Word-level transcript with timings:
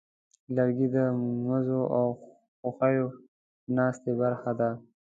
لرګی 0.55 0.87
د 0.95 0.97
مزو 1.45 1.81
او 1.97 2.05
خوښیو 2.59 3.07
ناستې 3.75 4.11
برخه 4.21 4.51
ده. 4.59 4.69